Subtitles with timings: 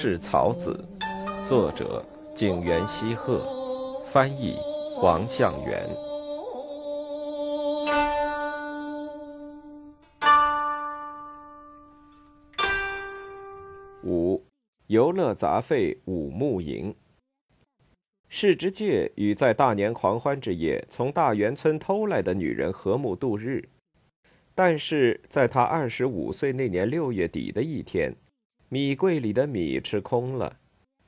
[0.00, 0.78] 氏草子，
[1.44, 3.40] 作者景元西鹤，
[4.06, 4.54] 翻译
[5.02, 5.82] 王向元。
[14.04, 14.40] 五，
[14.86, 16.94] 游乐杂费五木营。
[18.28, 23.68] 世之介与在大年狂欢之夜从大园村偷来的女人和睦度日，
[24.54, 28.14] 但是在他二十五岁那年六月底的一天，
[28.68, 30.58] 米柜里的米吃空了，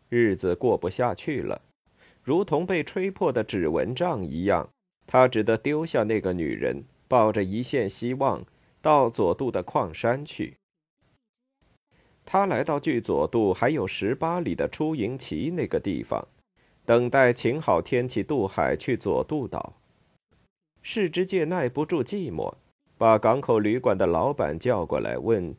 [0.08, 1.60] 日子过不下去了，
[2.22, 4.68] 如同被吹破的纸蚊帐一样，
[5.06, 8.44] 他只得丢下那个女人，抱着一线希望，
[8.80, 10.56] 到佐渡的矿山去。
[12.24, 16.26] 他来到距佐渡还有十八里的出营旗那个地方。
[16.86, 19.74] 等待晴好天气渡海去佐渡岛。
[20.82, 22.54] 世之介耐不住寂寞，
[22.96, 25.54] 把港口旅馆的老板叫过来问：“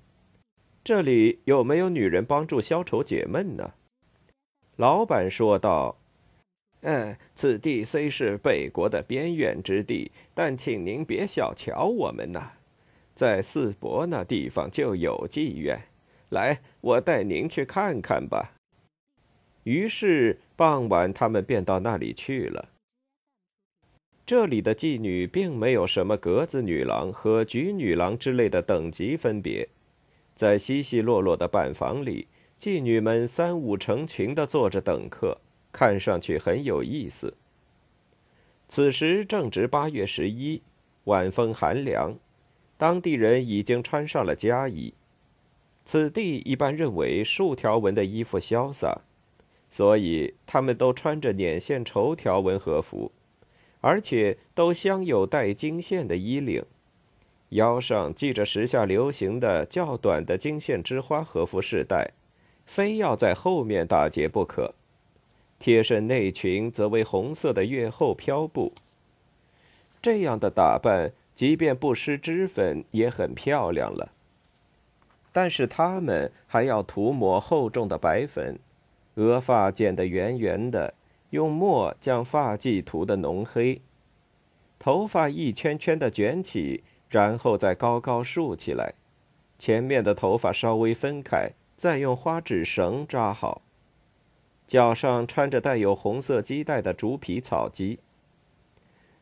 [0.84, 3.74] 这里有没有女人帮助消愁解闷呢？”
[4.78, 5.98] 老板说道
[6.82, 12.54] ：“嗯，此地虽是北国的边远之地，但请您别小瞧我们呐，
[13.14, 15.80] 在四伯那地方就有妓院。
[16.30, 18.56] 来，我带您去看看吧。”
[19.66, 22.70] 于是傍晚，他们便到那里去了。
[24.26, 29.68] 这里的妓女并没有什么格子女郎和菊女郎之类的等级分别，
[30.42, 32.28] 在稀稀落落的板房里，
[32.60, 35.38] 妓女们三五成群的坐着等客，
[35.72, 37.36] 看上去很有意思。
[38.68, 40.64] 此时正值八月十一，
[41.04, 42.18] 晚风寒凉，
[42.76, 44.96] 当地人已经穿上了家衣。
[45.86, 49.02] 此地一般认为竖条纹的衣服潇洒。
[49.70, 53.12] 所以他们都穿着捻线绸条纹和服，
[53.80, 56.66] 而且都镶有带金线的衣领，
[57.52, 62.12] 腰上系着时下流行的较短的金线织花和服饰带，
[62.66, 64.74] 非要在后面打结不可。
[65.60, 68.74] 贴身内裙则为红色的月后飘布。
[70.02, 74.12] 这样的打扮，即便不施脂粉也很漂亮了。
[75.34, 78.58] 但是他们还要涂抹厚重的白粉。
[79.16, 80.94] 额发剪得圆圆的，
[81.32, 83.82] 用墨将发髻涂得浓黑。
[84.80, 88.94] 头发一圈圈的卷起，然后再高高竖起来，
[89.60, 93.62] 前面的头发稍微分开，再用花纸绳扎好。
[94.66, 98.00] 脚上穿着带有红色系带的竹皮草屐。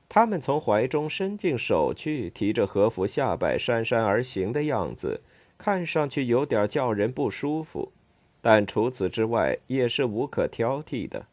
[0.07, 5.21] 他们从怀中伸进手去，提着和服下摆姗姗而行的样子，
[5.57, 7.91] 看上去有点叫人不舒服。
[8.39, 11.25] 但除此之外，也是无可挑剔的。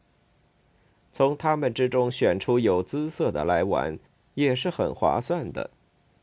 [1.13, 3.97] 从他们之中选出有姿色的来玩，
[4.33, 5.69] 也是很划算的。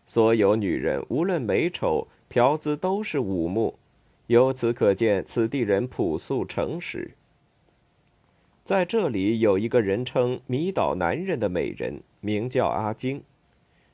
[0.07, 3.79] 所有女人无论美丑，嫖资都是五目。
[4.27, 7.13] 由此可见，此地人朴素诚实。
[8.65, 13.23] 在这里有一个人称“迷倒男人”的美人，名叫阿金。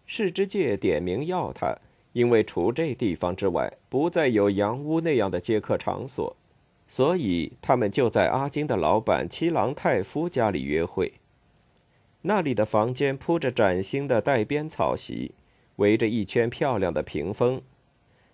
[0.06, 1.76] 世之介点名要她，
[2.12, 6.37] 因为除这地方之外，不再有洋屋那样的接客场所。
[6.87, 11.12] 所以他们就在阿金的老板七郎太夫家里约会。
[12.22, 15.32] 那里的房间铺着崭新的带边草席，
[15.80, 17.60] 围着一圈漂亮的屏风。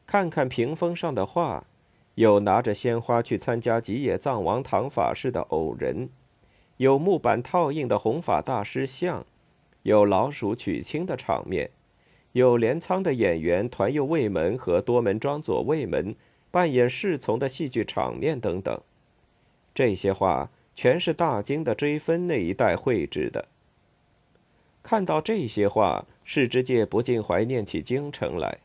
[0.06, 1.64] 看看屏风上的画，
[2.14, 6.08] 有拿着鲜花去参加吉野藏王堂法事的偶人，
[6.76, 9.24] 有木板套印的弘法大师像，
[9.82, 11.70] 有老鼠娶亲的场面，
[12.32, 16.14] 有镰仓的演员团右卫门和多门庄左卫门。
[16.48, 18.80] 扮演侍从的戏剧场面等等，
[19.74, 23.48] 这些画全是大京的追分那一代绘制的。
[24.82, 28.59] 看到这些画，世之介不禁怀念起京城来。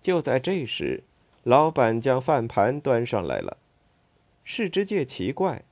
[0.00, 1.02] 就在这时，
[1.42, 3.56] 老板将饭盘端上来了。
[4.44, 5.64] 世之介奇怪，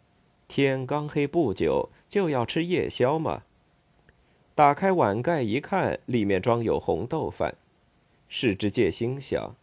[0.49, 3.45] 天刚黑不久，就要吃夜宵吗？
[4.57, 7.55] 打开碗盖一看，里面装有红豆饭。
[8.29, 9.55] 世之介心想。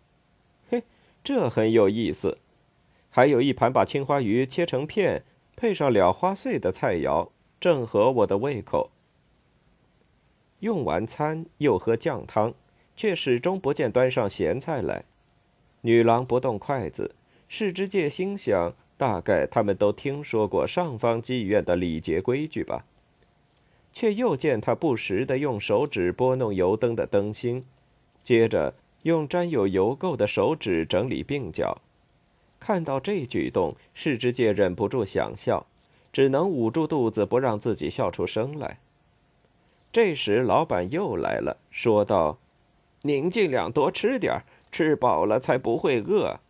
[0.69, 0.83] 嘿
[1.21, 2.37] 这很有意思，
[3.09, 5.23] 还有一盘把青花鱼切成片，
[5.57, 7.29] 配上了花碎的菜肴，
[7.59, 8.89] 正合我的胃口。
[10.65, 12.51] 用完餐又喝酱汤，
[12.95, 15.05] 却始终不见端上咸菜来。
[15.81, 17.13] 女郎不动筷子，
[17.47, 22.83] 世之介心想，大概他们都听说过上方妓院的礼节规矩吧。
[23.93, 27.63] 却又见他不时的用手指拨弄油灯的灯芯，
[28.23, 28.73] 接着。
[29.03, 31.79] 用沾有油垢的手指整理鬓角，
[32.59, 35.67] 看到这举动，世之介忍不住想笑，
[36.11, 38.79] 只能捂住肚子不让自己笑出声来。
[39.95, 42.37] 这时，老板又来了，说道
[43.03, 46.41] ：“您尽量多吃点吃饱了才不会饿。”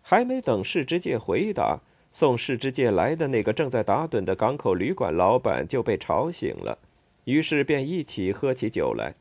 [0.00, 1.80] 还没等世之介回答，
[2.12, 6.78] 送世之介来的那个正在打盹的港口旅馆老板就被吵醒了，
[7.24, 9.16] 于是便一起喝起酒来，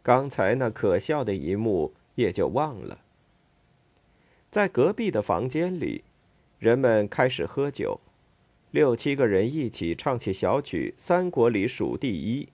[0.00, 3.00] 刚才那可笑的一幕也就忘了。
[4.52, 6.04] 在隔壁的房间里，
[6.60, 7.98] 人们开始喝酒，
[8.70, 12.44] 六七个人一起唱起小曲《三国里数第一》，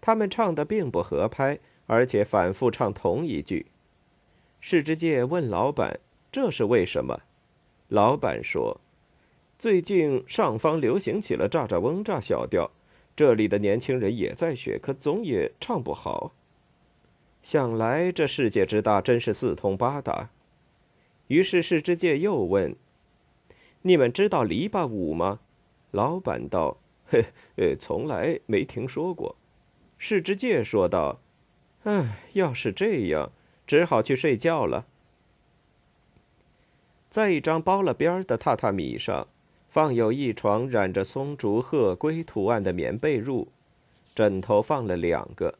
[0.00, 3.66] 他们唱的并不合拍，而且反复唱同一句。
[4.60, 6.00] 世之介问老板
[6.30, 7.20] ：“这是为什么？”
[7.88, 8.80] 老板说
[9.58, 12.70] ：“最近上方流行起了‘炸炸嗡炸’小调，
[13.16, 16.32] 这里的年轻人也在学，可总也唱不好。
[17.42, 20.30] 想来这世界之大，真是四通八达。”
[21.28, 22.76] 于是世之介又问
[23.82, 25.40] ：“你们知道篱笆舞吗？”
[25.92, 26.76] 老板道
[27.08, 27.24] ：“嘿，
[27.56, 29.36] 呃，从来没听说过。”
[30.02, 31.20] 世之介说道
[31.84, 33.30] ：“唉，要是这样……”
[33.66, 34.86] 只好去睡觉了。
[37.08, 39.28] 在一张包了边的榻榻米上，
[39.68, 43.46] 放有一床染着松竹鹤龟图案的棉被褥，
[44.12, 45.56] 枕头放了两个。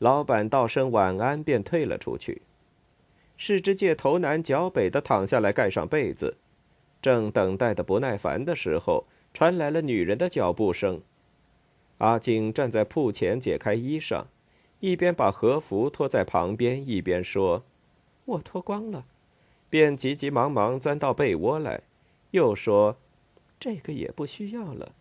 [0.00, 2.42] 老板道声晚安，便退了出去。
[3.38, 6.36] 世之介头南脚北的躺下来，盖上被子，
[7.00, 11.00] 正等待的不耐烦的时候，传来了女人的脚步声。
[12.00, 14.24] 阿金站在铺前，解开衣裳。
[14.80, 17.62] 一边把和服脱在旁边，一边说
[18.24, 19.04] ：“我脱光了。”
[19.68, 21.82] 便急急忙忙钻到被窝来，
[22.30, 22.96] 又说
[23.60, 24.94] ：“这个也不需要了。”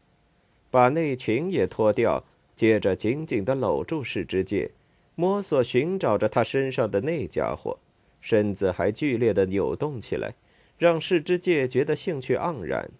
[0.69, 2.25] 把内裙也脱掉，
[2.55, 4.71] 接着紧紧的搂住世之介，
[5.15, 7.79] 摸索寻找着他身上的那家伙，
[8.19, 10.35] 身子还剧烈的扭动起来，
[10.77, 12.91] 让世之介觉得兴趣盎然。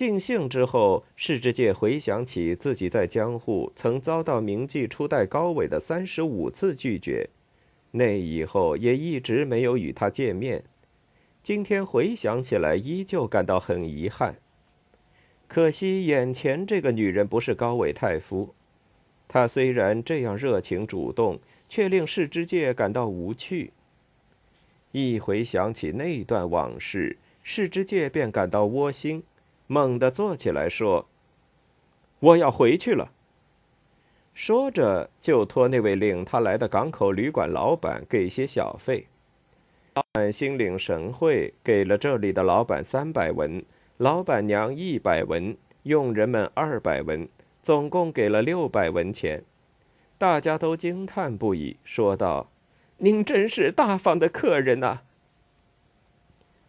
[0.00, 7.28] 尽兴之后，世之介回想起自己在江户曾遭到名妓初代高尾的三十五次拒绝，
[7.90, 10.64] 那以后也一直没有与他见面。
[11.42, 14.36] 今天回想起来，依旧感到很遗憾。
[15.46, 18.54] 可惜眼前这个女人不是高尾太夫，
[19.28, 21.38] 她虽然这样热情主动，
[21.68, 23.74] 却令世之介感到无趣。
[24.92, 29.22] 一回想起那段往事，世之介便感到窝心。
[29.72, 31.06] 猛地坐起来说
[32.18, 33.12] ：“我要回去了。”
[34.34, 39.06] 说着，就托那位领他来的港口旅馆老板给些小费。
[39.94, 43.64] 老板心领神会，给了这里的老板三百文，
[43.98, 47.28] 老板娘一百文，佣人们二百文，
[47.62, 49.44] 总共给了六百文钱。
[50.18, 52.50] 大家都惊叹不已，说道
[52.98, 55.02] ：“您真是大方的客人呐！”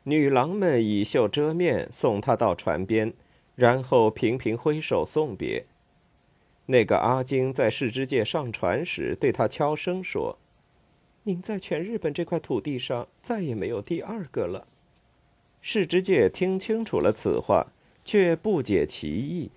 [0.04, 3.14] 女郎们以袖遮面，送他到船边，
[3.56, 5.66] 然后频频挥手送别。
[6.66, 10.40] 那个阿金在世之介上船时，对他悄声说
[11.24, 14.66] ：“您在全日本这块土地上再也没有第二个了。”
[15.62, 17.68] 世之介听清楚了此话，
[18.04, 19.52] 却不解其意。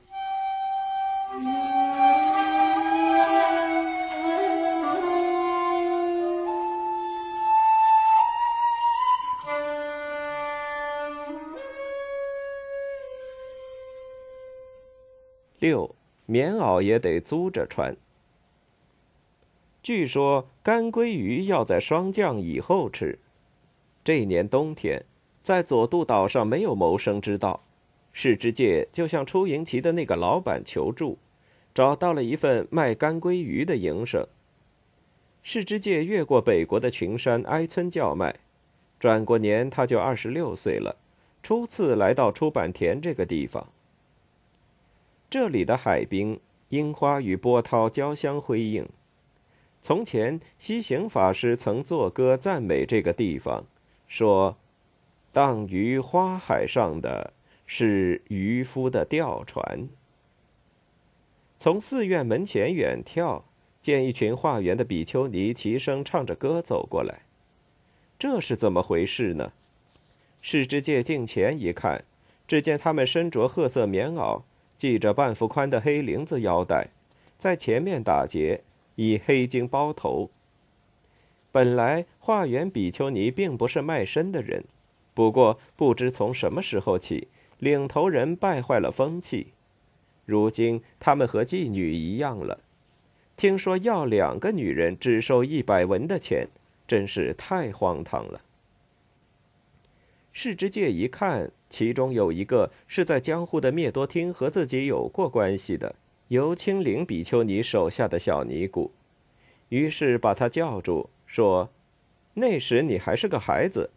[15.65, 15.95] 六，
[16.27, 17.97] 棉袄也得租着穿。
[19.83, 23.19] 据说干鲑鱼要在霜降以后吃。
[24.05, 25.07] 这年冬天，
[25.43, 27.63] 在佐渡岛上没有谋生之道，
[28.13, 31.17] 市之介就向出营旗的那个老板求助，
[31.73, 34.27] 找到了一份卖干鲑鱼的营生。
[35.43, 38.37] 市之介越过北国的群山挨村叫卖，
[39.01, 40.97] 转过年他就二十六岁了，
[41.43, 43.67] 初次来到出版田这个地方。
[45.35, 46.39] 这里的海滨
[46.69, 48.89] 樱花与波涛交相辉映。
[49.83, 53.65] 从前西行法师曾作歌赞美这个地方，
[54.07, 54.57] 说
[55.35, 57.33] ：“荡于花海上的
[57.67, 59.89] 是渔夫的吊船。”
[61.59, 63.43] 从寺院门前远眺，
[63.83, 67.23] 见一群化缘的比丘尼齐声唱着歌走过来，
[68.17, 69.53] 这是怎么回事呢？
[70.41, 72.05] 世之界近前一看，
[72.47, 74.43] 只见他们身着褐色棉袄。
[74.77, 76.89] 系着半幅宽的黑绫子腰带，
[77.39, 78.63] 在前面打结，
[78.97, 80.31] 以黑巾包头。
[81.51, 84.65] 本来化缘比丘尼并不是卖身的人，
[85.15, 87.29] 不过不知从什么时候起，
[87.59, 89.53] 领头人败坏了风气，
[90.27, 92.61] 如今他们和妓女一样了。
[93.37, 96.49] 听说要两个女人只收一百文的钱，
[96.87, 98.41] 真是太荒唐了。
[100.35, 101.51] 世之介一看。
[101.71, 105.97] 其中有一个是在江户的灭多厅和自己有过关系的，
[106.29, 108.93] 由青灵比丘尼手下的小尼姑，
[109.71, 111.71] 于是把他叫住，说
[112.35, 113.91] ：“那时你还是个孩子，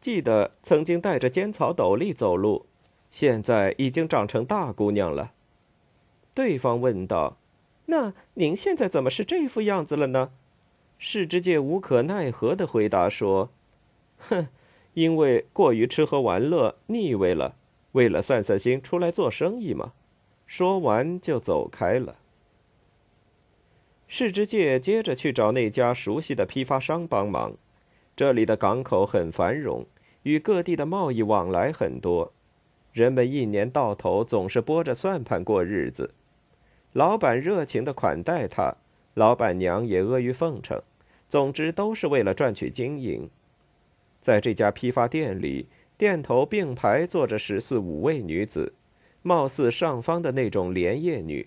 [0.00, 2.66] 记得曾经戴着尖草斗笠走路，
[3.10, 5.32] 现在已经长成大姑娘了。
[6.34, 7.36] 对方问道
[7.86, 10.30] ：“那您现在怎么是这副样子了呢？”
[10.98, 13.50] 世之介无可奈何的回答说
[14.18, 14.46] ：“哼，
[14.94, 17.56] 因为过于吃喝玩乐腻味了，
[17.92, 19.92] 为了散散心，出来做生意嘛。”
[20.46, 22.16] 说完就走开了。
[24.06, 27.54] 世之介接着去找那家熟悉的批发商帮忙。
[28.14, 29.86] 这里的港口很繁荣，
[30.22, 32.32] 与各地的贸易往来很多，
[32.92, 36.12] 人们一年到头总是拨着算盘过日子。
[36.92, 38.76] 老板热情的款待他，
[39.14, 40.80] 老板娘也阿谀奉承，
[41.28, 43.28] 总之都是为了赚取经营。
[44.24, 48.72] 在这家批发店里，店头并排坐着十四五位女子，
[49.20, 51.46] 貌似上方的那种连夜女。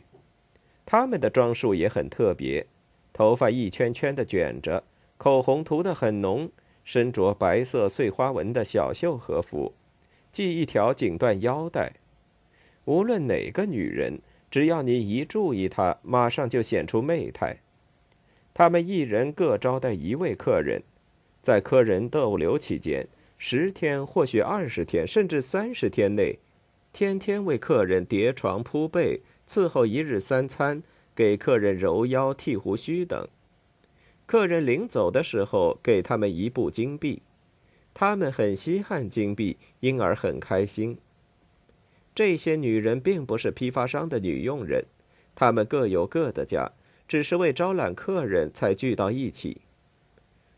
[0.86, 2.68] 她们的装束也很特别，
[3.12, 4.84] 头发一圈圈的卷着。
[5.18, 6.52] 口红涂得很浓，
[6.84, 9.74] 身着白色碎花纹的小袖和服，
[10.32, 11.94] 系一条锦缎腰带。
[12.86, 14.20] 无论哪个女人，
[14.52, 17.58] 只要你一注意她，马上就显出媚态。
[18.54, 20.84] 他们一人各招待一位客人，
[21.48, 26.40] 在客人逗留期间，十天或许二十天，甚至三十天内，
[26.92, 30.84] 天天为客人叠床铺被，伺候一日三餐，
[31.16, 33.26] 给客人揉腰、剃胡须等。
[34.26, 37.22] 客人临走的时候，给他们一部金币，
[37.94, 40.98] 他们很稀罕金币，因而很开心。
[42.14, 44.84] 这些女人并不是批发商的女佣人，
[45.34, 46.74] 她们各有各的家，
[47.08, 49.62] 只是为招揽客人才聚到一起。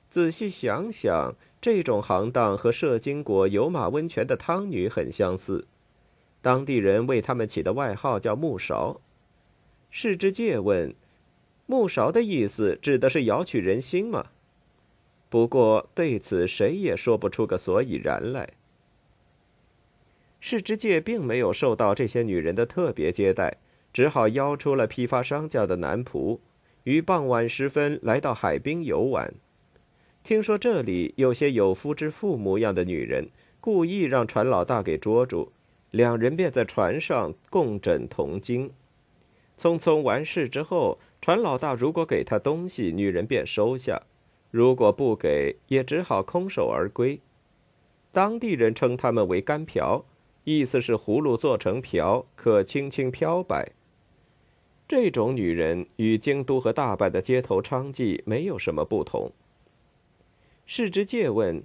[0.10, 5.68] 仔细想想，这种行当和射金国有马温泉的汤女很相似，
[6.42, 9.02] 当地人为他们起的外号叫“木勺”。
[9.92, 10.96] 世之介问。
[11.66, 14.32] 木勺的意思指的是摇取人心吗？
[15.30, 18.50] 不过对此谁也说不出个所以然来。
[20.40, 23.58] 世之介并没有受到这些女人的特别接待，
[23.94, 26.40] 只好邀出了批发商家的男仆，
[26.86, 29.32] 于傍晚时分来到海滨游玩。
[30.24, 35.52] 听说这里有些有夫之妇模样的女人，故意让船老大给捉住，
[35.92, 38.72] 两人便在船上共枕同经。
[39.58, 41.00] 匆匆完事之后。
[41.22, 44.04] 船老大如果给他东西，女人便收下；
[44.52, 47.20] 如果不给，也只好空手而归。
[48.14, 50.06] 当地人称他们为“干瓢”，
[50.46, 53.74] 意思是葫芦做成瓢，可轻轻漂摆。
[54.88, 59.30] 这种女人与京都和大阪的街头娼妓没有什么不同。
[60.72, 61.64] 世之介问：“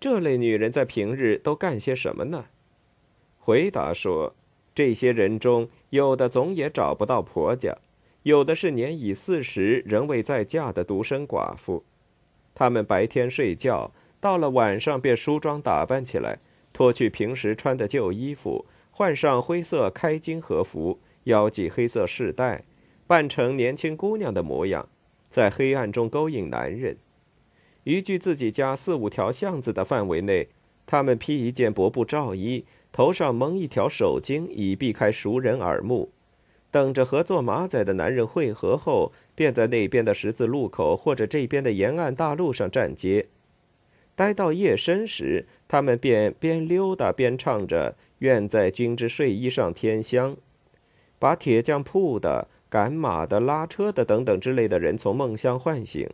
[0.00, 2.46] 这类女人在平日都干些什么呢？”
[3.38, 4.34] 回答说
[4.74, 7.78] ：“这些人中有的总也找不到婆家。”
[8.24, 11.84] 有的是年已四十仍未再嫁的独身寡妇，
[12.56, 16.40] 她们白天睡觉，到了晚上便梳妆打扮起来，
[16.72, 22.64] 脱去平时穿的旧衣服，换上灰色开襟和服，腰系黑色饰带，
[23.06, 24.88] 扮成年轻姑娘的模样，
[25.30, 26.96] 在黑暗中勾引男人。
[27.88, 30.48] 依据自己家四五条巷子的范围内，
[30.84, 36.10] 他们披一件薄布罩衣，头上蒙一条手巾，以避开熟人耳目。
[36.70, 43.28] 等着和做马仔的男人会合后，便在那边的十字路口或者这边的沿岸大路上站街。
[44.14, 50.36] 待到夜深时，他们便边溜达边唱着“愿在君之睡衣上添香”，
[51.18, 56.06] 把铁匠铺的、赶马的、拉车的等等之类的人从梦乡唤醒，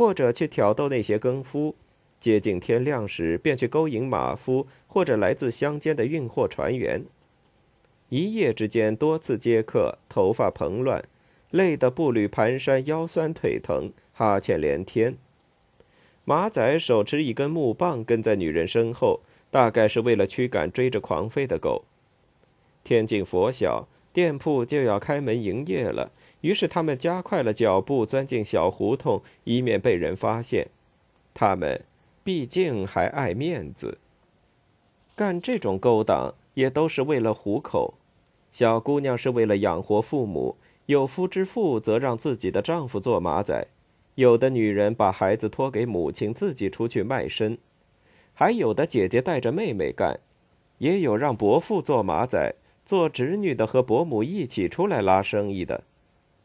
[0.00, 1.74] 或者去挑逗那些更夫。
[2.18, 7.04] 接近天亮时，便去勾引马夫或者来自乡间的运货船员。
[8.08, 11.04] 一夜之间多次接客，头发蓬乱，
[11.50, 15.18] 累得步履蹒跚，腰酸腿疼，哈欠连天。
[16.24, 21.84] 马仔手持一根木棒，跟在女人身后，大概是为了驱赶追着狂吠的狗。
[22.82, 30.68] 天近拂晓，店铺就要开门营业了，于是他们加快了脚步，钻进小胡同，以免被人发现。
[31.34, 31.84] 他们
[32.24, 33.98] 毕竟还爱面子，
[35.14, 37.94] 干这种勾当也都是为了糊口。
[38.50, 40.56] 小姑娘是为了养活父母，
[40.86, 43.68] 有夫之妇则让自己的丈夫做马仔，
[44.16, 47.58] 有的女人把孩子托给母亲，自己出去卖身，
[48.34, 50.18] 还有的姐姐带着妹妹干，
[50.78, 52.54] 也有让伯父做马仔，
[52.84, 55.84] 做侄女的和伯母一起出来拉生意的。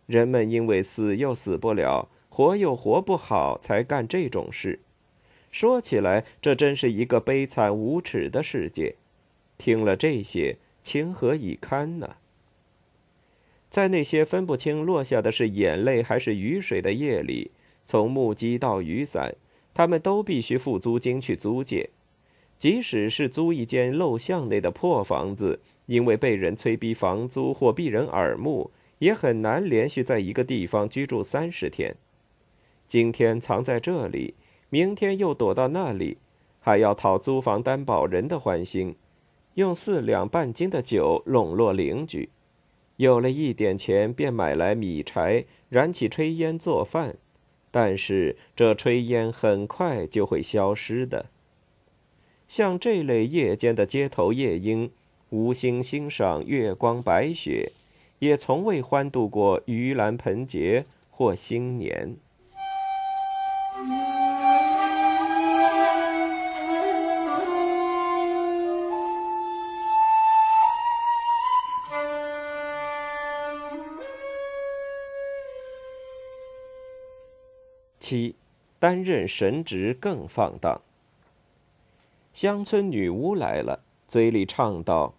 [0.06, 4.80] 人们因为死又死不了，活又活不好，才干这种事。
[5.52, 8.96] 说起来，这真是一个悲惨无耻的世界。
[9.58, 10.58] 听了这些。
[10.86, 12.18] 情何以堪呢？
[13.72, 17.50] 在那些分不清落下的是眼泪还是雨水的夜里，
[17.88, 19.34] 从木屐到雨伞，
[19.74, 21.90] 他们都必须付租金去租借。
[22.60, 31.96] 即使是租一间陋巷内的破房子，因为被人催逼房租或避人耳目，也很难连续在一个地方居住三十天。
[32.88, 34.36] 今天藏在这里，
[34.70, 36.18] 明天又躲到那里，
[36.60, 38.96] 还要讨租房担保人的欢心，
[39.56, 42.30] 用四两半斤的酒笼络邻居。
[42.98, 47.18] 有了一点钱，便买来米柴，燃起炊烟做饭。
[47.72, 51.26] 但是这炊烟很快就会消失的。
[52.48, 54.92] 像这类夜间的街头夜莺，
[55.32, 57.74] 无心欣赏月光白雪，
[58.26, 62.18] 也从未欢度过盂兰盆节或新年。
[78.00, 78.36] 七，
[78.80, 80.82] 担任神职更放荡。
[82.34, 85.14] 乡村女巫来了，嘴里唱道：“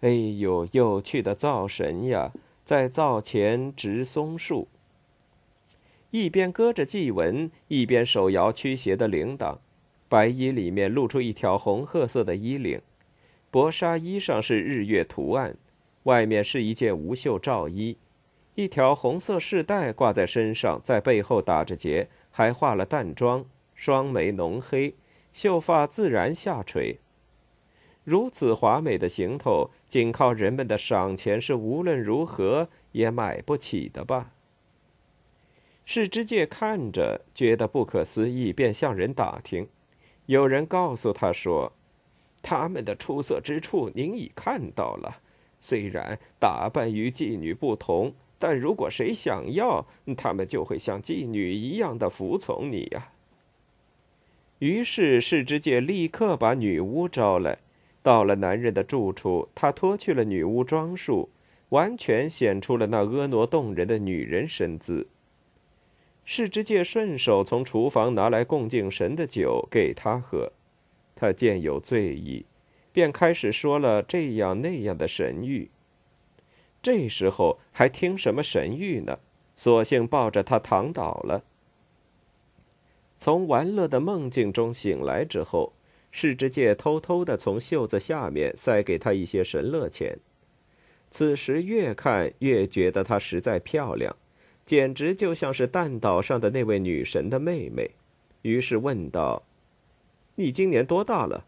[0.00, 2.32] 哎呦，有趣的灶神呀，
[2.70, 4.68] 在灶前植松树。”
[6.12, 9.58] 一边搁着祭文，一边手摇驱邪的铃铛。
[10.08, 12.80] 白衣里面露出一条红褐色的衣领，
[13.50, 15.56] 薄纱衣上是日月图案，
[16.04, 17.98] 外面是一件无袖罩衣，
[18.54, 24.94] 一条红色饰带挂在身上，在背后打着结，还化了淡妆，双眉浓黑。
[25.32, 27.00] 秀发自然下垂，
[28.04, 34.32] 如此华美的行头，仅靠人们的赏钱是无论如何也买不起的吧？
[35.84, 39.68] 世之介看着觉得不可思议，便向人打听。
[40.26, 41.72] 有人告诉他说
[42.42, 45.20] ：“他们的出色之处您已看到了，
[45.60, 49.84] 虽然打扮与妓女不同，但如果谁想要，
[50.16, 53.08] 他们就会像妓女一样的服从你呀。”
[54.60, 57.58] 于是，世之介立刻把女巫招来。
[58.02, 61.28] 到了男人的住处，他脱去了女巫装束，
[61.68, 65.06] 完全显出了那婀娜动人的女人身姿。
[66.24, 70.52] 世之介顺手从厨房拿来供敬神的酒给他喝，
[71.14, 72.46] 他见有醉意，
[72.92, 75.68] 便开始说了这样那样的神谕。
[76.82, 79.18] 这时候还听什么神谕呢？
[79.56, 81.42] 索性抱着他躺倒了。
[83.18, 85.74] 从玩乐的梦境中醒来之后，
[86.10, 90.18] 世之介偷偷的从袖子下面塞给他一些神乐钱。
[91.10, 94.16] 此时越看越觉得她实在漂亮，
[94.64, 97.90] 简直就像是弹岛上的那位女神的妹妹。
[98.42, 99.42] 于是问道
[100.36, 101.46] ：“你今年多大了？”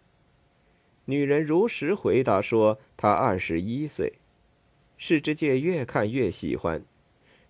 [1.07, 4.15] 女人如实回答说：“她二十一岁。”
[4.99, 6.83] 世之介越看越喜欢。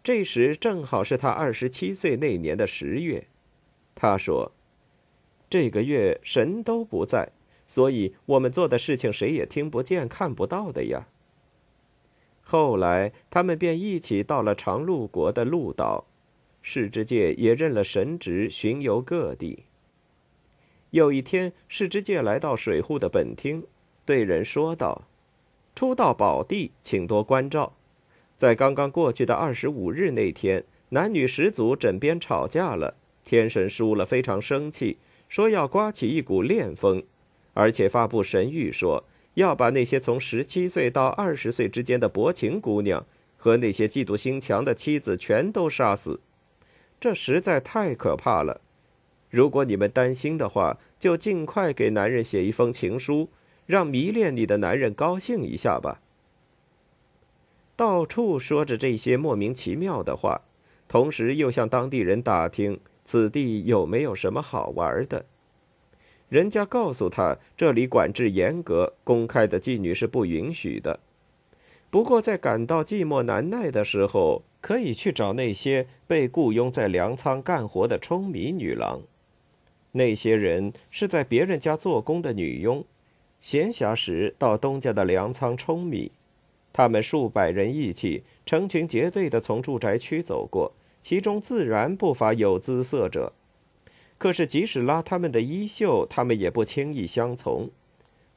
[0.04, 3.24] 这时正好是他二十七岁那年的十月。
[3.94, 4.52] 他说
[5.52, 7.28] ：“这个月神都不在，
[7.66, 11.08] 所以我们做的事情谁也听不见、看不到的呀。”
[12.40, 16.06] 后来他们便一起到了长鹿国的鹿岛，
[16.62, 19.64] 世之介也任了神职，巡游各地。
[20.88, 23.66] 有一天，世之介来到水户的本厅，
[24.06, 25.02] 对人说道
[25.76, 27.74] ：“初到宝地，请多关照。
[28.38, 34.96] 在刚刚过去的二十五日那天，男女十族枕边吵架了。”天神输了，非常生气，
[35.32, 37.02] 说要刮起一股恋风，
[37.54, 43.06] 而且发布神谕说要把那些从十七岁到二十岁之间的薄情姑娘
[43.38, 46.20] 和那些嫉妒心强的妻子全都杀死。
[47.00, 48.60] 这实在太可怕了。
[49.30, 53.30] 如果你们担心的话，就尽快给男人写一封情书，
[53.64, 56.02] 让迷恋你的男人高兴一下吧。
[57.74, 60.42] 到处说着这些莫名其妙的话，
[60.86, 62.78] 同时又向当地人打听。
[63.04, 65.24] 此地有没有什么好玩的？
[66.28, 71.00] 人家告诉他，这里管制严格，公开的妓女是不允许的。
[71.90, 79.02] 不过，在感到寂寞难耐的时候，可以去找那些被雇佣在粮仓干活的舂米女郎。
[79.92, 82.82] 那些人是在别人家做工的女佣，
[83.42, 86.12] 闲暇时到东家的粮仓舂米。
[86.72, 90.72] 他们数百人一起，成群结队的从住宅区走过。
[91.02, 93.32] 其中自然不乏有姿色者，
[94.18, 97.68] 可是即使拉他们的衣袖，他们也不轻易相从。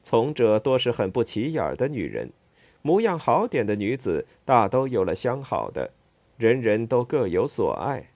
[0.02, 2.30] 从者多是很不起眼的女人，
[2.82, 5.92] 模样好点的女子大都有了相好的，
[6.36, 8.10] 人人都各有所爱。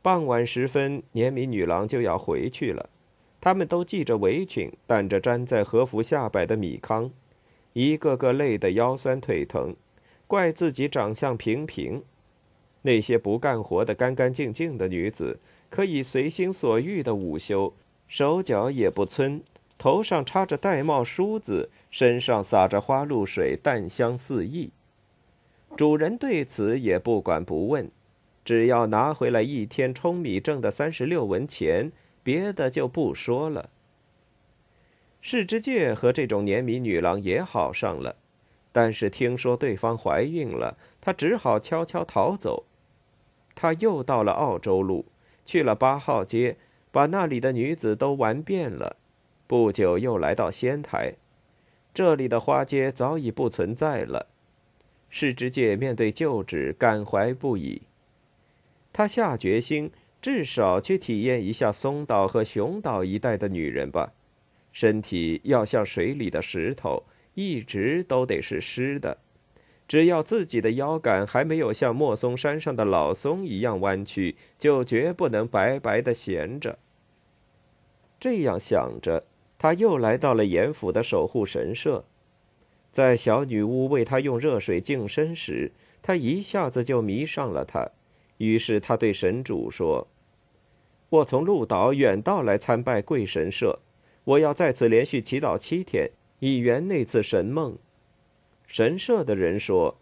[0.00, 2.88] 傍晚时分，年米女郎就要回去了，
[3.40, 7.10] 她们都系着围裙，担着粘在和服下摆的米糠，
[7.72, 9.76] 一个个累得腰酸腿疼，
[10.26, 12.02] 怪自己长相平平。
[12.82, 15.38] 那些不干活的干干净净的女子，
[15.70, 17.72] 可以随心所欲的午休，
[18.08, 19.40] 手脚也不皴，
[19.78, 24.70] 头上插着玳瑁梳子，身上洒着花露水，淡香四溢。
[25.76, 27.90] 主人对此也不管不问，
[28.44, 31.90] 只要拿回来一天舂米挣的三十六文钱，
[32.22, 33.70] 别的就不说了。
[35.20, 38.16] 世之介和这种年米女郎也好上了，
[38.72, 42.64] 但是听说对方怀孕了，他只好悄悄逃走。
[43.62, 45.06] 他又到了澳洲路，
[45.46, 46.56] 去了八号街，
[46.90, 48.96] 把那里的女子都玩遍了。
[49.46, 51.14] 不久又来到仙台，
[51.94, 54.26] 这里的花街早已不存在了。
[55.08, 57.82] 世之介面对旧址，感怀不已。
[58.92, 64.12] 他下决心，至少去体验一下松岛和熊岛一带的女人吧。
[64.72, 69.18] 身体要像水里的石头，一直都得是湿的。
[69.92, 76.78] 只要自己的腰杆还没有像莫松山上的老松一样弯曲，就绝不能白白的闲着。
[78.18, 79.24] 这样想着，
[79.58, 82.06] 他又来到了严府的守护神社，
[82.90, 87.90] 在小女巫为他用热水净身时，他一下子就迷上了她。
[88.38, 90.08] 于是他对神主说
[91.10, 93.80] ：“我从鹿岛远道来参拜贵神社。”
[94.24, 97.76] 我要在此连续祈祷七天，以圆那次神梦。
[98.72, 99.98] 神社的人说：“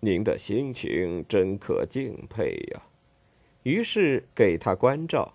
[0.00, 2.84] 您的心情真可敬佩呀。”
[3.64, 5.34] 于是给他关照。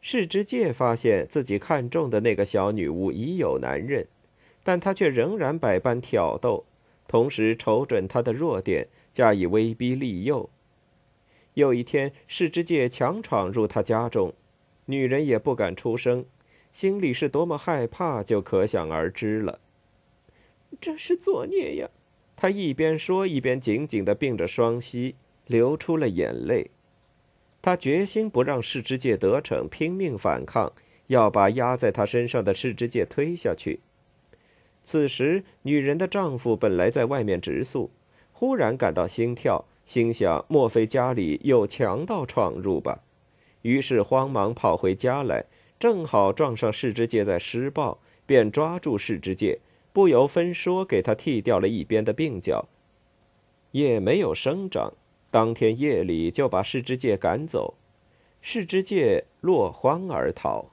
[0.00, 4.06] 世之介发现自己看中的那个小女巫已有男人，
[4.64, 6.64] 但他却仍然百般挑逗，
[7.06, 10.48] 同时瞅准她的弱点，加以威逼利诱。
[11.52, 14.32] 有一天，世之介强闯入他家中，
[14.86, 16.24] 女人也不敢出声。
[16.72, 19.58] 心里是多么害怕，就可想而知了。
[20.82, 21.88] 这是作孽呀！
[22.34, 25.14] 他一边说，一边紧紧的并着双膝，
[25.46, 26.72] 流出了眼泪。
[27.62, 30.72] 他决心不让世之介得逞，拼命反抗，
[31.06, 33.78] 要把压在他身上的世之介推下去。
[34.84, 37.92] 此时，女人的丈夫本来在外面植宿，
[38.32, 43.04] 忽然感到心跳，心想：莫非家里有强盗闯入吧？
[43.62, 45.44] 于是慌忙跑回家来。
[45.78, 49.60] 正好撞上世之介在施暴，便抓住世之介，
[49.92, 52.66] 不由分说给他剃掉了一边的鬓角，
[53.72, 54.94] 也没有生长。
[55.30, 57.74] 当天夜里就把世之介赶走，
[58.40, 60.66] 世之介落荒而逃。